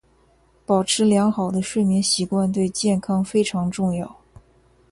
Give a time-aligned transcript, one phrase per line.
[0.65, 4.17] 保持良好的睡眠习惯对健康非常重要。